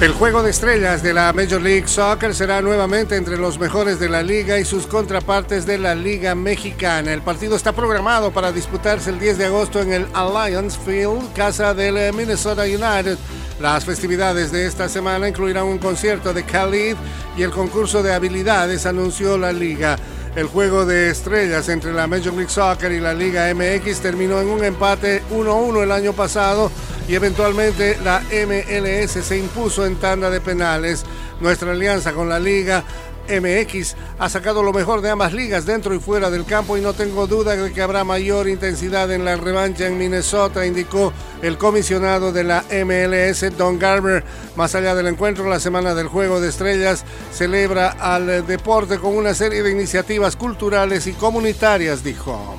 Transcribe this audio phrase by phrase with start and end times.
[0.00, 4.08] El juego de estrellas de la Major League Soccer será nuevamente entre los mejores de
[4.08, 7.12] la liga y sus contrapartes de la Liga Mexicana.
[7.12, 11.74] El partido está programado para disputarse el 10 de agosto en el Alliance Field, casa
[11.74, 13.18] del Minnesota United.
[13.60, 16.96] Las festividades de esta semana incluirán un concierto de Khalid
[17.36, 19.98] y el concurso de habilidades, anunció la liga.
[20.34, 24.48] El juego de estrellas entre la Major League Soccer y la Liga MX terminó en
[24.48, 26.70] un empate 1-1 el año pasado
[27.08, 31.04] y eventualmente la MLS se impuso en tanda de penales.
[31.40, 32.84] Nuestra alianza con la Liga
[33.30, 36.92] MX ha sacado lo mejor de ambas ligas dentro y fuera del campo y no
[36.92, 42.32] tengo duda de que habrá mayor intensidad en la revancha en Minnesota, indicó el comisionado
[42.32, 44.24] de la MLS, Don Garber.
[44.56, 49.34] Más allá del encuentro, la Semana del Juego de Estrellas celebra al deporte con una
[49.34, 52.56] serie de iniciativas culturales y comunitarias, dijo.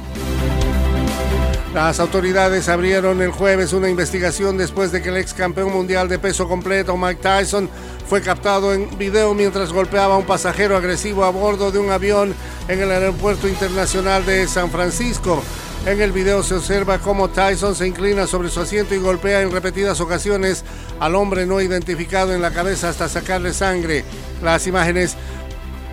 [1.73, 6.19] Las autoridades abrieron el jueves una investigación después de que el ex campeón mundial de
[6.19, 7.69] peso completo Mike Tyson
[8.09, 12.35] fue captado en video mientras golpeaba a un pasajero agresivo a bordo de un avión
[12.67, 15.41] en el aeropuerto internacional de San Francisco.
[15.85, 19.51] En el video se observa cómo Tyson se inclina sobre su asiento y golpea en
[19.51, 20.65] repetidas ocasiones
[20.99, 24.03] al hombre no identificado en la cabeza hasta sacarle sangre.
[24.43, 25.15] Las imágenes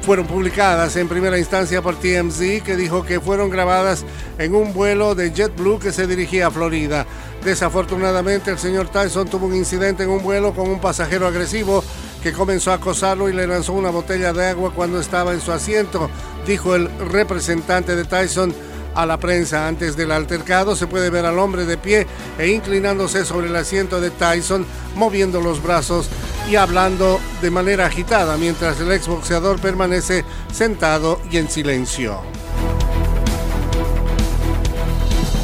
[0.02, 4.04] fueron publicadas en primera instancia por TMZ, que dijo que fueron grabadas
[4.38, 7.06] en un vuelo de JetBlue que se dirigía a Florida.
[7.44, 11.84] Desafortunadamente, el señor Tyson tuvo un incidente en un vuelo con un pasajero agresivo
[12.22, 15.52] que comenzó a acosarlo y le lanzó una botella de agua cuando estaba en su
[15.52, 16.10] asiento,
[16.46, 18.54] dijo el representante de Tyson
[18.94, 19.68] a la prensa.
[19.68, 22.06] Antes del altercado se puede ver al hombre de pie
[22.38, 26.08] e inclinándose sobre el asiento de Tyson, moviendo los brazos
[26.50, 32.22] y hablando de manera agitada mientras el exboxeador permanece sentado y en silencio.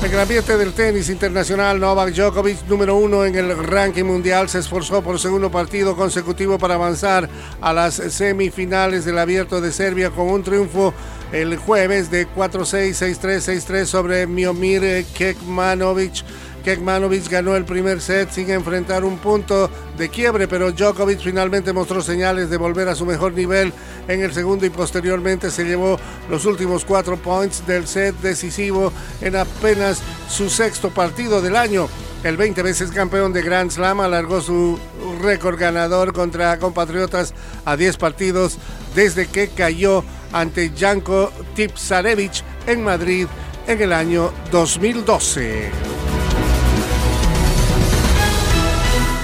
[0.03, 4.59] En el ambiente del tenis internacional, Novak Djokovic, número uno en el ranking mundial, se
[4.59, 7.29] esforzó por segundo partido consecutivo para avanzar
[7.61, 10.93] a las semifinales del Abierto de Serbia con un triunfo
[11.33, 16.23] el jueves de 4-6, 6-3, 6-3 sobre Miomir Kekmanovic
[16.65, 22.01] Kekmanovic ganó el primer set sin enfrentar un punto de quiebre, pero Djokovic finalmente mostró
[22.01, 23.73] señales de volver a su mejor nivel
[24.09, 25.99] en el segundo y posteriormente se llevó
[26.31, 31.87] los últimos cuatro points del set decisivo en apenas su sexto partido del año.
[32.23, 34.79] El 20 veces campeón de Grand Slam alargó su
[35.21, 37.35] récord ganador contra compatriotas
[37.67, 38.57] a 10 partidos
[38.95, 40.03] desde que cayó
[40.33, 43.27] ante Janko Tipsarevich en Madrid
[43.67, 45.94] en el año 2012.